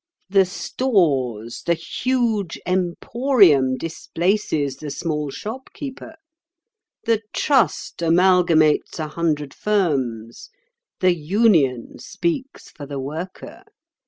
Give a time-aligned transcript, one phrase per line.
[0.31, 6.15] The stores, the huge Emporium displaces the small shopkeeper;
[7.03, 10.49] the Trust amalgamates a hundred firms;
[11.01, 13.61] the Union speaks for the worker.